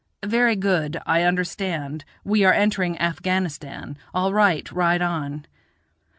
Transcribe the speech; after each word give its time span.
(Very 0.25 0.55
good, 0.55 0.99
I 1.05 1.21
understand, 1.21 2.05
we 2.23 2.43
are 2.43 2.51
entering 2.53 2.97
Afghanistan; 2.99 3.99
all 4.15 4.33
right, 4.33 4.71
ride 4.71 5.03
on.) 5.03 5.45